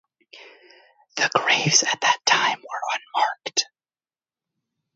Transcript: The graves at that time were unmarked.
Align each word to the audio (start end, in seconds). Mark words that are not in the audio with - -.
The 1.15 1.29
graves 1.35 1.83
at 1.83 2.01
that 2.01 2.25
time 2.25 2.59
were 2.59 2.89
unmarked. 2.97 3.65